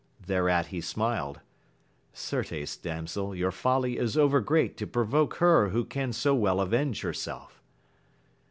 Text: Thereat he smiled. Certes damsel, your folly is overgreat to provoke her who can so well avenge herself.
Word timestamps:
Thereat 0.25 0.65
he 0.73 0.81
smiled. 0.81 1.41
Certes 2.11 2.75
damsel, 2.75 3.35
your 3.35 3.51
folly 3.51 3.97
is 3.99 4.17
overgreat 4.17 4.75
to 4.77 4.87
provoke 4.87 5.35
her 5.35 5.69
who 5.69 5.85
can 5.85 6.11
so 6.11 6.33
well 6.33 6.59
avenge 6.59 7.01
herself. 7.01 7.61